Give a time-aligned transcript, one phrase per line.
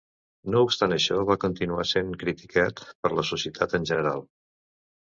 [0.53, 4.29] No obstant això, va continuar sent criticat per la societat en general.